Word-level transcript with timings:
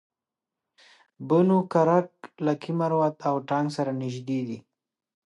بنو 1.27 1.59
کرک 1.71 2.09
لکي 2.45 2.71
مروت 2.79 3.17
او 3.29 3.35
ټانک 3.49 3.67
سره 3.77 3.91
نژدې 4.01 4.39
دي 4.47 4.57